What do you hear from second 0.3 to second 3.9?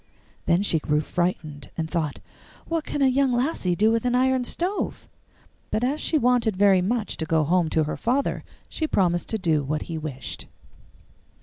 Then she grew frightened, and thought, 'What can a young lassie